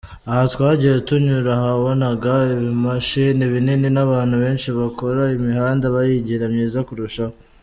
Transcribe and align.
Aha 0.29 0.43
twagiye 0.53 0.95
tunyura 1.07 1.53
wabonaga 1.65 2.33
ibimashini 2.55 3.43
binini 3.53 3.87
n’abantu 3.95 4.35
benshi 4.43 4.67
bakora 4.79 5.21
imihanda 5.37 5.85
bayigira 5.95 6.45
myiza 6.55 6.79
kurushaho. 6.89 7.35